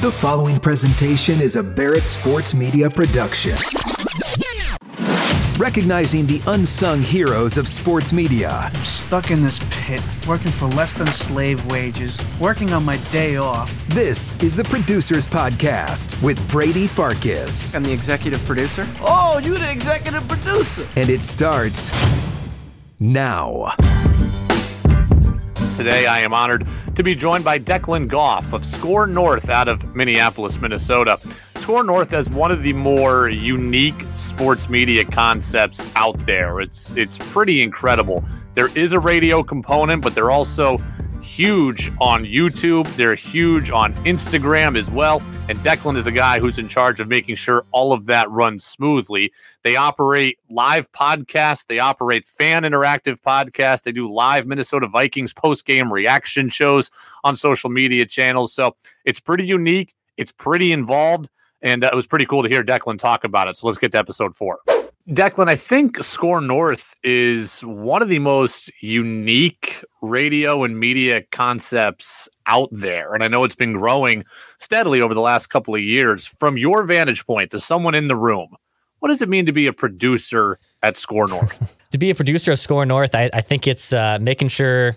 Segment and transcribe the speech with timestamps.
[0.00, 3.54] The following presentation is a Barrett Sports Media production.
[5.58, 8.48] Recognizing the unsung heroes of sports media.
[8.48, 13.36] I'm stuck in this pit, working for less than slave wages, working on my day
[13.36, 13.70] off.
[13.88, 17.74] This is the Producers Podcast with Brady Farkas.
[17.74, 18.86] I'm the executive producer.
[19.02, 20.88] Oh, you're the executive producer.
[20.96, 21.92] And it starts
[23.00, 23.74] now.
[25.76, 26.66] Today, I am honored
[27.00, 31.16] to be joined by Declan Goff of Skor North out of Minneapolis, Minnesota.
[31.54, 36.60] Skor North has one of the more unique sports media concepts out there.
[36.60, 38.22] It's it's pretty incredible.
[38.52, 40.76] There is a radio component, but they're also
[41.40, 42.86] huge on YouTube.
[42.96, 45.22] They're huge on Instagram as well.
[45.48, 48.62] And Declan is a guy who's in charge of making sure all of that runs
[48.62, 49.32] smoothly.
[49.62, 55.64] They operate live podcasts, they operate fan interactive podcasts, they do live Minnesota Vikings post
[55.64, 56.90] game reaction shows
[57.24, 58.52] on social media channels.
[58.52, 61.30] So it's pretty unique, it's pretty involved.
[61.62, 63.56] And uh, it was pretty cool to hear Declan talk about it.
[63.56, 64.58] So let's get to episode four.
[65.08, 72.28] Declan, I think Skor North is one of the most unique radio and media concepts
[72.46, 73.14] out there.
[73.14, 74.24] And I know it's been growing
[74.58, 76.26] steadily over the last couple of years.
[76.26, 78.54] From your vantage point, to someone in the room,
[79.00, 81.76] what does it mean to be a producer at Skor North?
[81.90, 84.96] to be a producer of Skor North, I, I think it's uh, making sure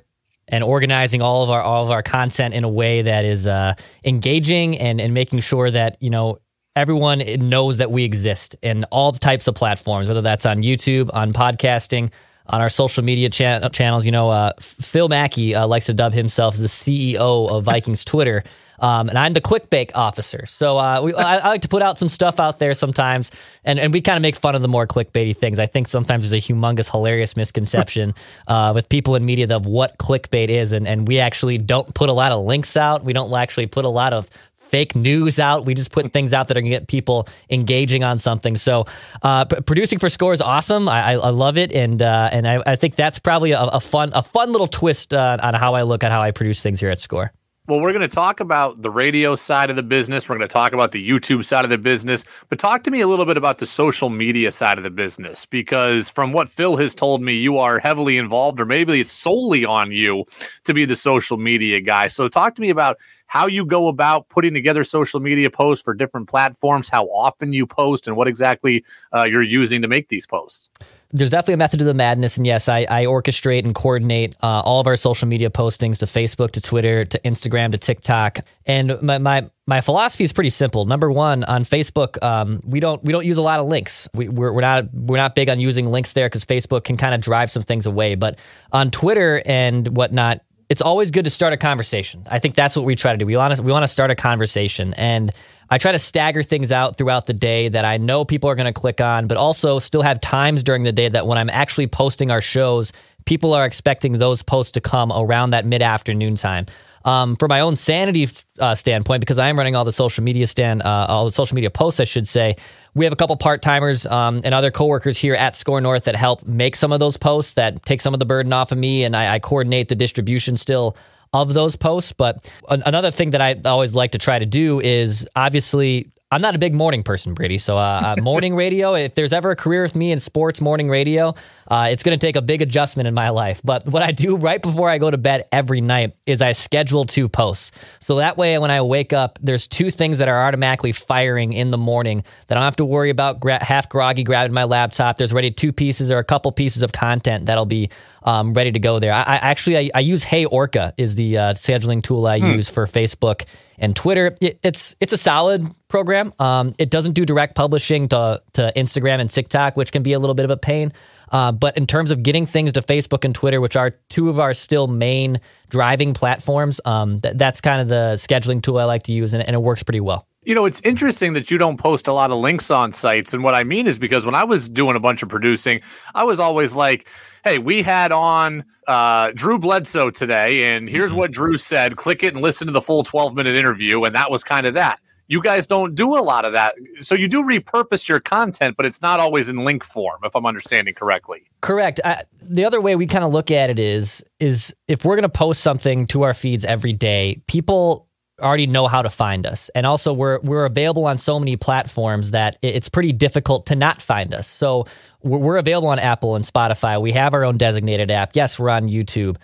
[0.49, 3.73] and organizing all of our all of our content in a way that is uh,
[4.03, 6.37] engaging and and making sure that you know
[6.75, 11.33] everyone knows that we exist in all types of platforms, whether that's on YouTube, on
[11.33, 12.11] podcasting,
[12.47, 14.05] on our social media cha- channels.
[14.05, 18.03] You know, uh, Phil Mackey uh, likes to dub himself as the CEO of Vikings
[18.05, 18.43] Twitter.
[18.79, 20.45] Um, and I'm the clickbait officer.
[20.45, 23.31] So uh, we, I, I, like to put out some stuff out there sometimes,
[23.63, 25.57] and, and we kind of make fun of the more clickbaity things.
[25.57, 28.13] I think sometimes there's a humongous, hilarious misconception
[28.47, 32.09] uh, with people in media of what clickbait is, and, and we actually don't put
[32.09, 33.05] a lot of links out.
[33.05, 34.27] We don't actually put a lot of
[34.73, 35.65] fake news out.
[35.65, 38.57] We just put things out that are going to get people engaging on something.
[38.57, 38.85] So,
[39.21, 40.89] uh, producing for Skor is awesome.
[40.89, 43.79] I, I, I love it, and uh, and I, I, think that's probably a, a,
[43.79, 46.79] fun a fun little twist uh, on how I look at how I produce things
[46.79, 47.29] here at Skor.
[47.65, 50.27] Well, we're going to talk about the radio side of the business.
[50.27, 52.99] We're going to talk about the YouTube side of the business, but talk to me
[52.99, 56.75] a little bit about the social media side of the business because from what Phil
[56.75, 60.25] has told me, you are heavily involved, or maybe it's solely on you
[60.65, 62.07] to be the social media guy.
[62.07, 62.97] So, talk to me about
[63.27, 67.65] how you go about putting together social media posts for different platforms, how often you
[67.65, 68.83] post, and what exactly
[69.15, 70.69] uh, you're using to make these posts.
[71.15, 74.61] There's definitely a method to the madness, and yes, I, I orchestrate and coordinate uh,
[74.65, 78.39] all of our social media postings to Facebook, to Twitter, to Instagram, to TikTok.
[78.65, 80.85] And my my, my philosophy is pretty simple.
[80.85, 84.09] Number one, on Facebook, um, we don't we don't use a lot of links.
[84.15, 87.13] We, we're, we're not we're not big on using links there because Facebook can kind
[87.13, 88.15] of drive some things away.
[88.15, 88.39] But
[88.71, 92.23] on Twitter and whatnot, it's always good to start a conversation.
[92.27, 93.27] I think that's what we try to do.
[93.27, 95.29] We want to we want to start a conversation, and
[95.73, 98.71] I try to stagger things out throughout the day that I know people are going
[98.71, 101.87] to click on, but also still have times during the day that when I'm actually
[101.87, 102.93] posting our shows,
[103.25, 106.67] people are expecting those posts to come around that mid afternoon time
[107.05, 108.29] um, for my own sanity
[108.59, 111.55] uh, standpoint, because I am running all the social media stand, uh, all the social
[111.55, 112.55] media posts, I should say.
[112.93, 116.15] We have a couple part timers um, and other coworkers here at Skor North that
[116.15, 119.05] help make some of those posts, that take some of the burden off of me,
[119.05, 120.95] and I, I coordinate the distribution still
[121.33, 122.13] of those posts.
[122.13, 126.55] But another thing that I always like to try to do is obviously I'm not
[126.55, 127.59] a big morning person, Brady.
[127.59, 130.89] So, uh, uh, morning radio, if there's ever a career with me in sports morning
[130.89, 131.35] radio,
[131.67, 133.61] uh, it's going to take a big adjustment in my life.
[133.63, 137.05] But what I do right before I go to bed every night is I schedule
[137.05, 137.71] two posts.
[137.99, 141.69] So that way, when I wake up, there's two things that are automatically firing in
[141.69, 145.17] the morning that I don't have to worry about gra- half groggy grabbing my laptop.
[145.17, 147.91] There's already two pieces or a couple pieces of content that'll be
[148.23, 149.13] um, ready to go there.
[149.13, 152.51] I, I actually I, I, use Hey Orca is the uh, scheduling tool I hmm.
[152.53, 153.45] use for Facebook
[153.77, 154.37] and Twitter.
[154.41, 156.33] It, it's it's a solid program.
[156.39, 160.19] Um, it doesn't do direct publishing to to Instagram and TikTok, which can be a
[160.19, 160.93] little bit of a pain.
[161.31, 164.39] Uh, but in terms of getting things to Facebook and Twitter, which are two of
[164.39, 169.03] our still main driving platforms, um, th- that's kind of the scheduling tool I like
[169.03, 170.27] to use, and, and it works pretty well.
[170.45, 173.33] You know, it's interesting that you don't post a lot of links on sites.
[173.33, 175.81] And what I mean is because when I was doing a bunch of producing,
[176.13, 177.07] I was always like,
[177.43, 181.19] hey, we had on uh, Drew Bledsoe today, and here's mm-hmm.
[181.19, 181.95] what Drew said.
[181.95, 184.03] Click it and listen to the full 12 minute interview.
[184.03, 184.99] And that was kind of that.
[185.27, 186.75] You guys don't do a lot of that.
[186.99, 190.45] So you do repurpose your content, but it's not always in link form, if I'm
[190.45, 191.49] understanding correctly.
[191.61, 192.01] Correct.
[192.03, 195.23] I, the other way we kind of look at it is is if we're going
[195.23, 198.07] to post something to our feeds every day, people
[198.41, 199.69] already know how to find us.
[199.75, 204.01] And also we're we're available on so many platforms that it's pretty difficult to not
[204.01, 204.47] find us.
[204.47, 204.85] So
[205.21, 207.01] we're, we're available on Apple and Spotify.
[207.01, 208.35] We have our own designated app.
[208.35, 209.37] Yes, we're on YouTube.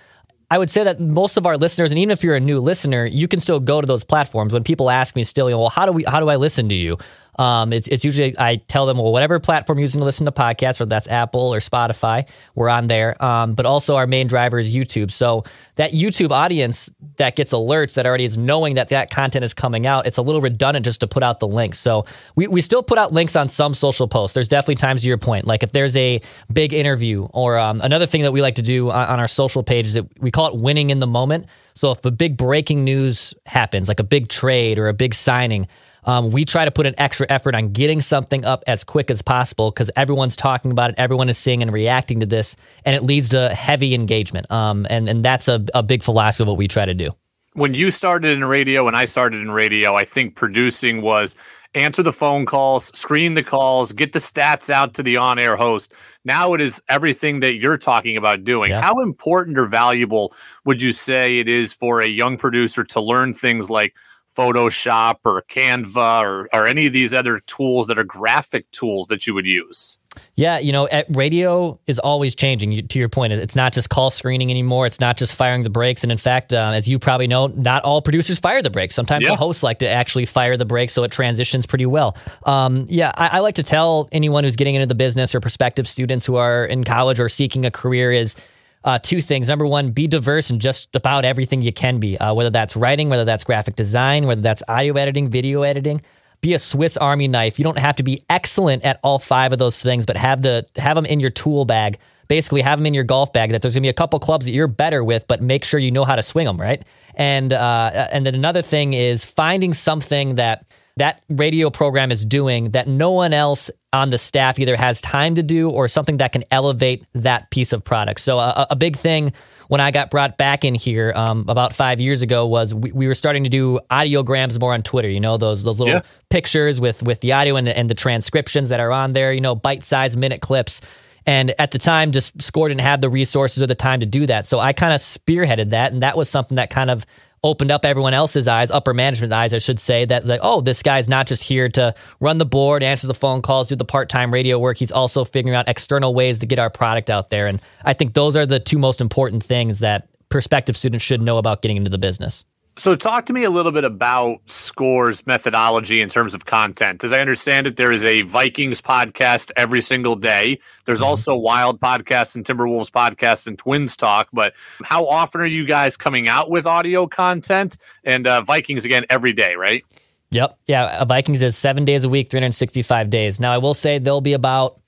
[0.52, 3.06] I would say that most of our listeners, and even if you're a new listener,
[3.06, 4.52] you can still go to those platforms.
[4.52, 6.68] When people ask me still, you know, well, how do we, how do I listen
[6.70, 6.98] to you?
[7.40, 10.32] Um, it's, it's usually I tell them, well, whatever platform you're using to listen to
[10.34, 13.22] podcasts, whether that's Apple or Spotify, we're on there.
[13.24, 15.10] Um, but also our main driver is YouTube.
[15.10, 15.46] So
[15.76, 19.88] that YouTube audience that gets alerts that already is knowing that that content is coming
[19.88, 21.80] out, it's a little redundant just to put out the links.
[21.80, 22.06] So
[22.36, 24.34] we, we still put out links on some social posts.
[24.34, 26.22] There's definitely times to your point, like if there's a
[26.52, 29.64] big interview or um, another thing that we like to do on, on our social
[29.64, 31.46] page is that we call it winning in the moment.
[31.74, 35.70] So if a big breaking news happens, like a big trade or a big signing,
[36.10, 39.22] um, we try to put an extra effort on getting something up as quick as
[39.22, 43.04] possible because everyone's talking about it, everyone is seeing and reacting to this, and it
[43.04, 44.50] leads to heavy engagement.
[44.52, 47.12] Um, and and that's a, a big philosophy of what we try to do.
[47.54, 51.36] When you started in radio, when I started in radio, I think producing was
[51.76, 55.94] answer the phone calls, screen the calls, get the stats out to the on-air host.
[56.26, 58.72] Now it is everything that you're talking about doing.
[58.72, 58.82] Yeah.
[58.82, 60.34] How important or valuable
[60.66, 63.96] would you say it is for a young producer to learn things like
[64.36, 69.28] Photoshop or Canva or, or any of these other tools that are graphic tools that
[69.28, 69.98] you would use?
[70.36, 72.88] Yeah, you know, at radio is always changing.
[72.88, 74.86] to your point, it's not just call screening anymore.
[74.86, 76.04] It's not just firing the breaks.
[76.04, 78.96] And in fact, uh, as you probably know, not all producers fire the breaks.
[78.96, 79.32] Sometimes yeah.
[79.32, 82.18] the hosts like to actually fire the breaks, so it transitions pretty well.
[82.46, 85.88] Um, yeah, I, I like to tell anyone who's getting into the business or prospective
[85.88, 88.36] students who are in college or seeking a career is
[88.84, 89.50] uh, two things.
[89.50, 93.10] Number one, be diverse in just about everything you can be, uh, whether that's writing,
[93.10, 96.02] whether that's graphic design, whether that's audio editing, video editing.
[96.42, 97.60] Be a Swiss Army knife.
[97.60, 100.66] You don't have to be excellent at all five of those things, but have the
[100.78, 101.98] have them in your tool bag.
[102.30, 103.52] Basically, have them in your golf bag.
[103.52, 105.92] That there's gonna be a couple clubs that you're better with, but make sure you
[105.92, 106.82] know how to swing them, right?
[107.16, 110.66] And uh, and then another thing is finding something that
[111.00, 115.36] that radio program is doing that no one else on the staff either has time
[115.36, 118.22] to do or something that can elevate that piece of product.
[118.22, 119.34] So, a, a big thing
[119.70, 123.08] when I got brought back in here um, about five years ago was we, we,
[123.08, 125.10] were starting to do audiograms more on Twitter.
[125.10, 126.02] You know those those little yeah.
[126.30, 129.34] pictures with with the audio and, and the transcriptions that are on there.
[129.34, 130.82] You know, bite sized minute clips.
[131.26, 134.26] And at the time, just Skor didn't have the resources or the time to do
[134.26, 134.48] that.
[134.48, 137.06] So I kind of spearheaded that, and that was something that kind of
[137.44, 140.84] opened up everyone else's eyes, upper management eyes, I should say, that like, oh, this
[140.84, 144.10] guy's not just here to run the board, answer the phone calls, do the part
[144.10, 144.78] time radio work.
[144.78, 147.48] He's also figuring out external ways to get our product out there.
[147.48, 151.38] And I think those are the two most important things that prospective students should know
[151.38, 152.46] about getting into the business.
[152.80, 157.04] So, talk to me a little bit about Skor's methodology in terms of content.
[157.04, 160.62] As I understand it, there is a Vikings podcast every single day.
[160.86, 161.10] There's mm-hmm.
[161.10, 164.30] also Wild podcasts and Timberwolves podcasts and Twins talk.
[164.32, 167.78] But how often are you guys coming out with audio content?
[168.06, 169.84] And uh, Vikings again every day, right?
[170.32, 170.58] Yep.
[170.68, 171.04] Yeah.
[171.04, 173.42] Vikings is seven days a week, 365 days.
[173.42, 174.80] Now, I will say there'll be about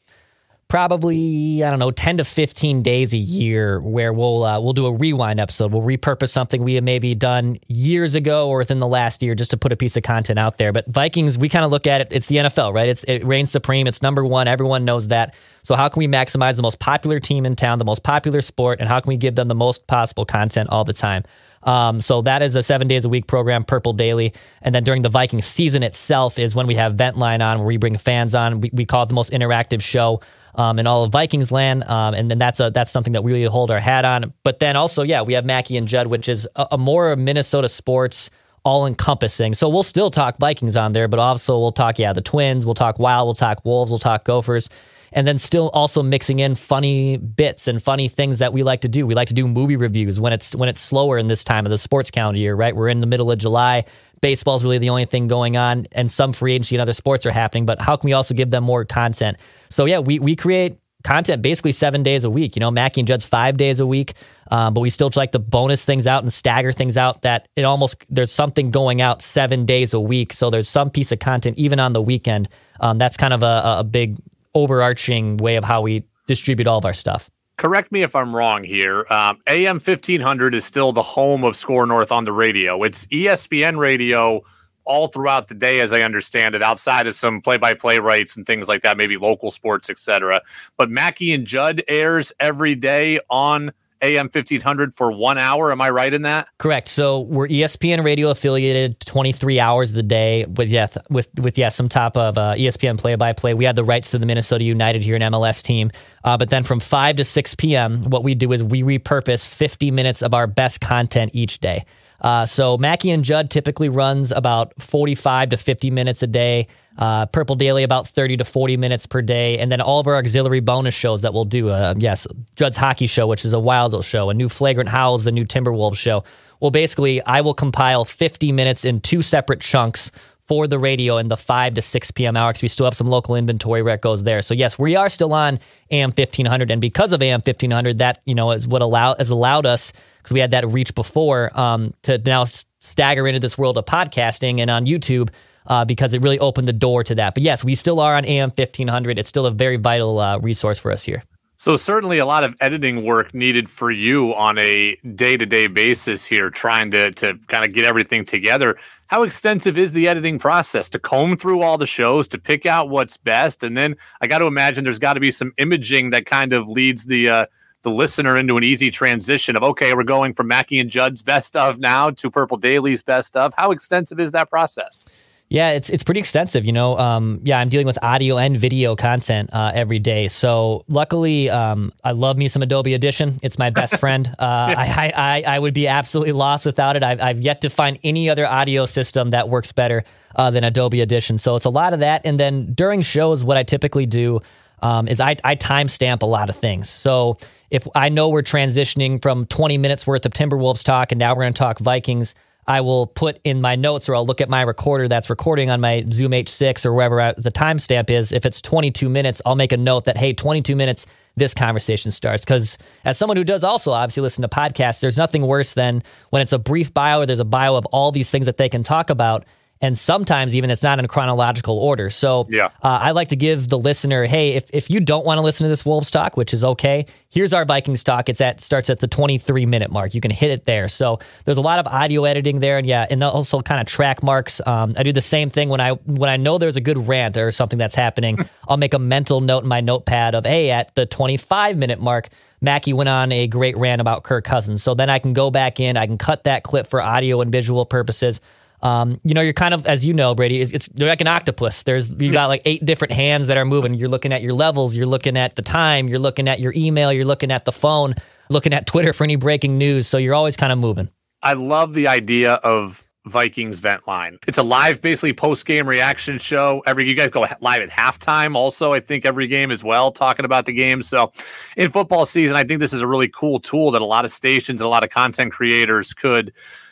[0.72, 4.86] probably I don't know 10 to 15 days a year where we'll uh, we'll do
[4.86, 5.74] a rewind episode.
[5.74, 9.52] We'll repurpose something we have maybe done years ago or within the last year just
[9.52, 10.72] to put a piece of content out there.
[10.72, 12.08] But Vikings, we kind of look at it.
[12.12, 12.88] It's the NFL, right?
[12.88, 13.86] It's it reigns supreme.
[13.86, 14.48] It's number one.
[14.48, 15.36] Everyone knows that.
[15.64, 18.80] So how can we maximize the most popular team in town, the most popular sport,
[18.80, 21.24] and how can we give them the most possible content all the time?
[21.64, 24.34] Um, so that is a seven days a week program, Purple Daily.
[24.62, 27.78] And then during the Viking season itself is when we have Ventline on, where we
[27.78, 28.62] bring fans on.
[28.62, 30.22] We, we call it the most interactive show
[30.56, 31.84] um, in all of Vikings land.
[31.84, 34.34] Um, and then that's a that's something that we really hold our hat on.
[34.44, 37.70] But then also, yeah, we have Mackey and Judd, which is a, a more Minnesota
[37.70, 38.30] sports
[38.64, 39.54] all encompassing.
[39.54, 42.76] So we'll still talk Vikings on there, but also we'll talk, yeah, the Twins, we'll
[42.76, 44.70] talk Wild, we'll talk Wolves, we'll talk Gophers.
[45.14, 48.88] And then still also mixing in funny bits and funny things that we like to
[48.88, 49.06] do.
[49.06, 51.70] We like to do movie reviews when it's when it's slower in this time of
[51.70, 52.76] the sports calendar year, right?
[52.76, 53.86] We're in the middle of July
[54.22, 57.32] baseball's really the only thing going on, and some free agency and other sports are
[57.32, 57.66] happening.
[57.66, 59.38] But how can we also give them more content?
[59.70, 62.56] So yeah, we we create content basically seven days a week.
[62.56, 64.14] You know, Mackey and Judd's five days a week,
[64.52, 67.24] um, but we still like to bonus things out and stagger things out.
[67.24, 70.34] That it almost there's something going out seven days a week.
[70.34, 72.48] So there's some piece of content even on the weekend.
[72.80, 74.18] Um, that's kind of a, a big
[74.54, 77.30] overarching way of how we distribute all of our stuff
[77.62, 79.06] correct me if I'm wrong here.
[79.12, 82.82] Um, AM 1500 is still the home of Skor North on the radio.
[82.82, 84.42] It's ESPN radio
[84.84, 88.36] all throughout the day, as I understand it, outside of some play by play rights
[88.36, 90.42] and things like that, maybe local sports, etc.
[90.76, 95.72] But Mackey and Judd airs every day on AM 1500 for one hour.
[95.72, 96.50] Am I right in that?
[96.58, 96.88] Correct.
[96.88, 101.70] So we're ESPN radio affiliated 23 hours of the day with, yeah, with, with yeah,
[101.70, 103.54] some top of uh, ESPN play by play.
[103.54, 105.92] We had the rights to the Minnesota United here, an MLS team.
[106.24, 109.92] Uh, but then from 5 to 6 p.m., what we do is we repurpose 50
[109.92, 111.86] minutes of our best content each day.
[112.22, 116.68] Uh, so Mackey and Judd typically runs about 45 to 50 minutes a day.
[116.98, 120.18] Uh, Purple Daily about 30 to 40 minutes per day, and then all of our
[120.18, 121.70] auxiliary bonus shows that we'll do.
[121.70, 125.32] Uh, yes, Judd's Hockey Show, which is a Wild show, a new Flagrant Howls, the
[125.32, 126.24] new Timberwolves show.
[126.60, 130.12] Well, basically, I will compile 50 minutes in two separate chunks
[130.48, 132.36] for the radio in the 5 to 6 p.m.
[132.36, 134.42] hour because we still have some local inventory where it goes there.
[134.42, 135.60] So yes, we are still on
[135.92, 139.66] AM 1500, and because of AM 1500, that you know is what allow has allowed
[139.66, 143.86] us because we had that reach before um, to now stagger into this world of
[143.86, 145.30] podcasting and on YouTube.
[145.68, 147.36] Uh, because it really opened the door to that.
[147.36, 149.20] But yes, we still are on AM 1500.
[149.20, 151.22] It's still a very vital uh, resource for us here.
[151.62, 156.50] So certainly a lot of editing work needed for you on a day-to-day basis here,
[156.50, 158.80] trying to to kind of get everything together.
[159.06, 162.90] How extensive is the editing process to comb through all the shows to pick out
[162.90, 166.26] what's best, and then I got to imagine there's got to be some imaging that
[166.26, 167.46] kind of leads the uh,
[167.84, 171.56] the listener into an easy transition of okay, we're going from Mackey and Judd's best
[171.56, 173.54] of now to Purple Daily's best of.
[173.58, 175.10] How extensive is that process?
[175.52, 176.64] Yeah, it's it's pretty extensive.
[176.64, 180.30] You know, um, yeah, I'm dealing with audio and video content uh, every day.
[180.30, 183.38] So luckily, um, I love me some Adobe Audition.
[183.44, 184.34] It's my best friend.
[184.40, 187.04] Uh, I, I, I would be absolutely lost without it.
[187.04, 190.06] I've, I've yet to find any other audio system that works better
[190.38, 191.38] uh, than Adobe Audition.
[191.38, 192.22] So it's a lot of that.
[192.24, 194.42] And then during shows, what I typically do
[194.82, 196.90] um, is I, I timestamp a lot of things.
[196.90, 197.38] So
[197.70, 201.44] if I know we're transitioning from 20 minutes worth of Timberwolves talk and now we're
[201.44, 202.36] going to talk Vikings.
[202.68, 205.82] I will put in my notes or I'll look at my recorder that's recording on
[205.82, 208.32] my Zoom H6 or wherever I, the timestamp is.
[208.32, 212.46] If it's 22 minutes, I'll make a note that, hey, 22 minutes, this conversation starts.
[212.46, 216.42] Because as someone who does also obviously listen to podcasts, there's nothing worse than when
[216.42, 218.84] it's a brief bio or there's a bio of all these things that they can
[218.84, 219.44] talk about
[219.82, 222.10] and sometimes even it's not in chronological order.
[222.10, 222.66] So yeah.
[222.84, 225.66] uh, I like to give the listener, hey, if, if you don't want to listen
[225.66, 228.30] to this Wolves talk, which is okay, here's our Vikings talk.
[228.30, 230.14] It's at starts at the 23 minute mark.
[230.14, 230.88] You can hit it there.
[230.88, 234.22] So there's a lot of audio editing there, and yeah, and also kind of track
[234.22, 234.62] marks.
[234.66, 237.36] Um, I do the same thing when I when I know there's a good rant
[237.38, 238.38] or something that's happening.
[238.68, 242.30] I'll make a mental note in my notepad of, hey, at the 25 minute mark.
[242.64, 244.84] Mackey went on a great rant about Kirk Cousins.
[244.84, 247.52] So then I can go back in, I can cut that clip for audio and
[247.52, 248.40] visual purposes.
[248.82, 251.28] Um, you know, you're kind of, as you know, Brady, it's, it's they're like an
[251.28, 251.84] octopus.
[251.84, 253.94] There's you got like eight different hands that are moving.
[253.94, 257.14] You're looking at your levels, you're looking at the time, you're looking at your email,
[257.14, 258.16] you're looking at the phone,
[258.50, 260.08] looking at Twitter for any breaking news.
[260.08, 261.10] So you're always kind of moving.
[261.44, 264.40] I love the idea of Vikings vent line.
[264.48, 266.82] It's a live, basically post game reaction show.
[266.88, 268.56] Every you guys go live at halftime.
[268.56, 271.04] Also, I think every game as well, talking about the game.
[271.04, 271.32] So,
[271.78, 274.32] in football season, I think this is a really cool tool that a lot of
[274.32, 276.52] stations and a lot of content creators could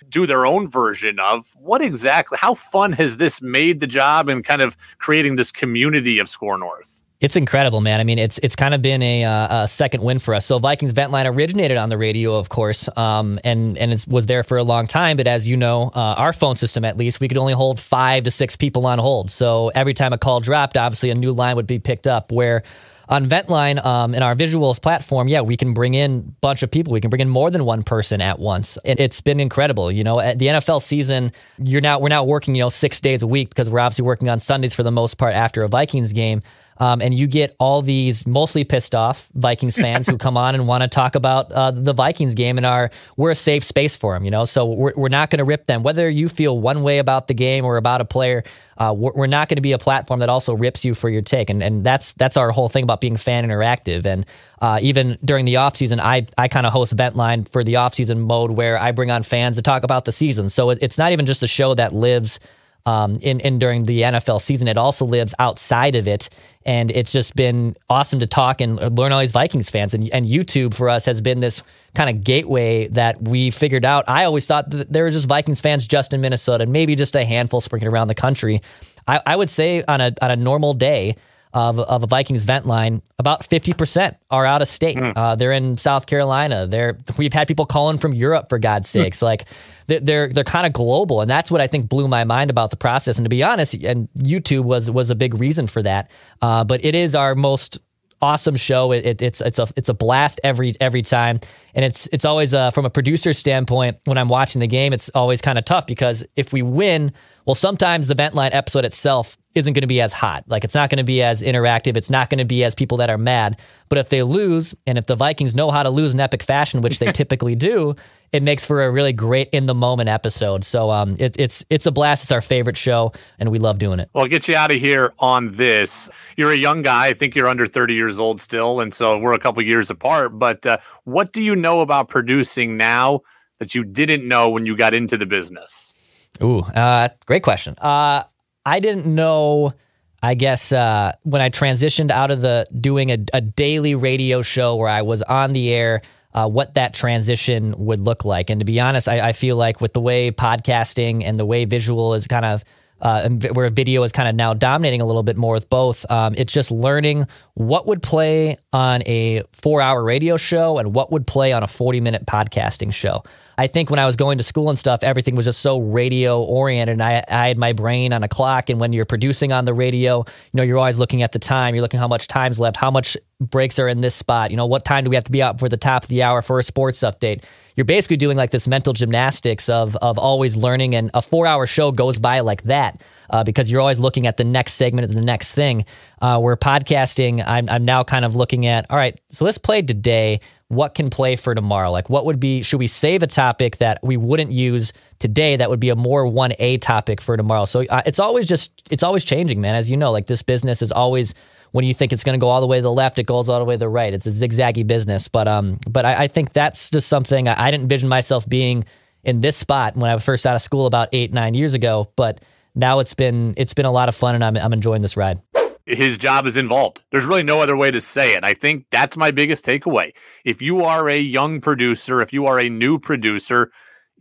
[0.10, 1.54] do their own version of.
[1.56, 2.38] What exactly?
[2.42, 6.60] How fun has this made the job and kind of creating this community of Skor
[6.60, 7.04] North?
[7.22, 8.00] It's incredible, man.
[8.00, 10.46] I mean, it's it's kind of been a, uh, a second win for us.
[10.46, 14.28] So Vikings Vent Line originated on the radio, of course, um, and and it was
[14.28, 15.18] there for a long time.
[15.18, 18.24] But as you know, uh, our phone system, at least, we could only hold five
[18.24, 19.30] to six people on hold.
[19.30, 22.32] So every time a call dropped, obviously a new line would be picked up.
[22.32, 22.64] Where
[23.10, 26.70] on Ventline um, in our visuals platform, yeah, we can bring in a bunch of
[26.70, 26.94] people.
[26.94, 28.78] We can bring in more than one person at once.
[28.86, 29.92] And it's been incredible.
[29.92, 33.24] You know, at the NFL season, you're now we're now working, you know, six days
[33.24, 36.14] a week because we're obviously working on Sundays for the most part after a Vikings
[36.14, 36.44] game.
[36.80, 40.68] Um, and you get all these mostly pissed off Vikings fans who come on and
[40.68, 44.14] want to talk about uh, the Vikings game and are we're a safe space for
[44.14, 44.46] them, you know.
[44.46, 45.84] So we're we're not going to rip them.
[45.84, 48.44] Whether you feel one way about the game or about a player,
[48.78, 51.22] uh, we're, we're, not going to be a platform that also rips you for your
[51.22, 51.50] take.
[51.50, 54.06] And and that's that's our whole thing about being fan interactive.
[54.06, 54.26] And
[54.62, 58.52] uh, even during the offseason, I I kind of host Ventline for the offseason mode
[58.52, 60.50] where I bring on fans to talk about the season.
[60.50, 62.40] So it, it's not even just a show that lives
[62.86, 64.68] um, in, in during the NFL season.
[64.68, 66.30] It also lives outside of it,
[66.66, 69.94] and it's just been awesome to talk and learn all these Vikings fans.
[69.94, 71.62] And, and YouTube for us has been this
[71.96, 74.06] kind of gateway that we figured out.
[74.08, 77.16] I always thought that there were just Vikings fans just in Minnesota, and maybe just
[77.16, 78.62] a handful sprinkled around the country.
[79.08, 81.16] I, I would say on a on a normal day
[81.54, 84.98] of, of a Vikings vent line, about 50% are out of state.
[84.98, 85.14] Mm.
[85.16, 86.68] Uh, they're in South Carolina.
[86.68, 89.00] They're, we've had people calling from Europe for God's hmm.
[89.00, 89.22] sakes.
[89.22, 89.46] like
[89.88, 91.22] they're, they're, they're kind of global.
[91.22, 93.18] And that's what I think blew my mind about the process.
[93.18, 96.12] And to be honest, and YouTube was, was a big reason for that.
[96.42, 97.80] Uh, but it is our most
[98.22, 98.92] awesome show.
[98.92, 101.40] It, it, it's, it's a, it's a blast every, every time.
[101.74, 105.10] And it's, it's always, uh, from a producer standpoint, when I'm watching the game, it's
[105.10, 107.12] always kind of tough because if we win,
[107.50, 110.44] well, sometimes the vent line episode itself isn't going to be as hot.
[110.46, 111.98] Like it's not going to be as interactive.
[111.98, 113.60] It's not going to be as people that are mad.
[113.88, 116.82] But if they lose, and if the Vikings know how to lose in epic fashion,
[116.82, 117.96] which they typically do,
[118.32, 120.64] it makes for a really great in the moment episode.
[120.64, 122.26] So um, it, it's it's a blast.
[122.26, 124.12] It's our favorite show, and we love doing it.
[124.14, 126.08] Well, I'll get you out of here on this.
[126.38, 127.08] You're a young guy.
[127.08, 130.38] I think you're under 30 years old still, and so we're a couple years apart.
[130.38, 133.22] But uh, what do you know about producing now?
[133.60, 135.94] that you didn't know when you got into the business?
[136.42, 137.76] Ooh, uh, great question.
[137.78, 138.24] Uh,
[138.66, 139.74] I didn't know.
[140.22, 144.76] I guess uh, when I transitioned out of the doing a, a, daily radio show
[144.76, 146.02] where I was on the air,
[146.34, 148.50] uh, what that transition would look like.
[148.50, 151.64] And to be honest, I, I, feel like with the way podcasting and the way
[151.64, 152.66] visual is kind of
[153.02, 156.10] uh, where video is kind of now dominating a little bit more with both.
[156.12, 161.12] Um, it's just learning what would play on a four hour radio show and what
[161.12, 163.24] would play on a 40 minute podcasting show.
[163.60, 166.42] I think when I was going to school and stuff, everything was just so radio
[166.42, 166.94] oriented.
[166.94, 168.70] And I, I had my brain on a clock.
[168.70, 171.76] And when you're producing on the radio, you know, you're always looking at the time.
[171.76, 174.52] You're looking how much time's left, how much breaks are in this spot.
[174.52, 176.24] You know, what time do we have to be out for the top of the
[176.24, 177.44] hour for a sports update?
[177.76, 180.96] You're basically doing like this mental gymnastics of of always learning.
[180.96, 184.38] And a four hour show goes by like that uh, because you're always looking at
[184.38, 185.86] the next segment the next thing.
[186.22, 188.86] Uh, where podcasting, I'm I'm now kind of looking at.
[188.90, 191.92] All right, so let's play today what can play for tomorrow?
[191.92, 195.70] Like, what would be, should we save a topic that we wouldn't use today that
[195.70, 197.66] would be a more 1A topic for tomorrow?
[197.66, 199.74] So uh, it's always just, it's always changing, man.
[199.76, 201.34] As you know, like this business is always,
[201.72, 203.50] when you think it's going to go all the way to the left, it goes
[203.50, 204.14] all the way to the right.
[204.14, 205.28] It's a zigzaggy business.
[205.28, 208.86] But, um, but I, I think that's just something I, I didn't envision myself being
[209.24, 212.12] in this spot when I was first out of school about eight, nine years ago.
[212.16, 212.42] But
[212.76, 215.42] now it's been, it's been a lot of fun and I'm, I'm enjoying this ride
[215.90, 217.02] his job is involved.
[217.12, 218.44] There's really no other way to say it.
[218.44, 220.14] I think that's my biggest takeaway.
[220.46, 223.72] If you are a young producer, if you are a new producer,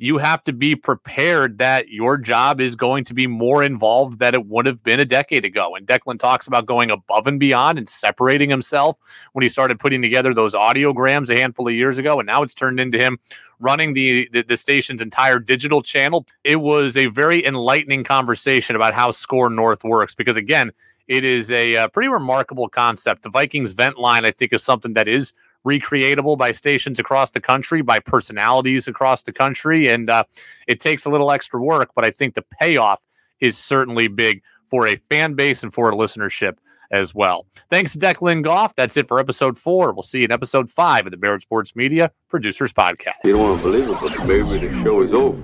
[0.00, 4.33] you have to be prepared that your job is going to be more involved than
[4.33, 5.75] it would have been a decade ago.
[5.75, 8.97] And Declan talks about going above and beyond and separating himself
[9.33, 12.21] when he started putting together those audiograms a handful of years ago.
[12.21, 13.19] And now it's turned into him
[13.59, 16.26] running the, the, the station's entire digital channel.
[16.45, 20.71] It was a very enlightening conversation about how Skor North works because, again,
[21.09, 23.23] it is a, a uh, pretty remarkable concept.
[23.23, 25.33] The Vikings vent line, I think, is something that is
[25.68, 29.88] recreatable by stations across the country, by personalities across the country.
[29.88, 30.25] And uh,
[30.66, 33.00] it takes a little extra work, but I think the payoff
[33.40, 36.56] is certainly big for a fan base and for a listenership
[36.90, 37.46] as well.
[37.68, 38.75] Thanks, Declan Goff.
[38.75, 39.92] That's it for episode four.
[39.92, 43.14] We'll see you in episode five of the Barrett Sports Media Producers Podcast.
[43.25, 45.42] You don't want to believe it, but maybe the show is over.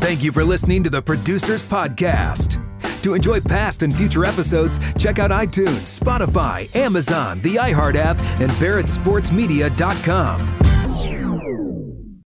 [0.00, 2.67] Thank you for listening to the Producers Podcast.
[3.02, 8.50] To enjoy past and future episodes, check out iTunes, Spotify, Amazon, the iHeart app, and
[8.52, 10.77] BarrettSportsMedia.com.